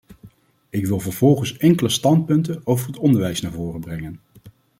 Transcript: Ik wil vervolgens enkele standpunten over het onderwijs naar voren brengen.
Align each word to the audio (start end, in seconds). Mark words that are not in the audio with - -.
Ik 0.69 0.85
wil 0.85 0.99
vervolgens 0.99 1.57
enkele 1.57 1.89
standpunten 1.89 2.61
over 2.63 2.87
het 2.87 2.97
onderwijs 2.97 3.41
naar 3.41 3.51
voren 3.51 3.79
brengen. 3.81 4.19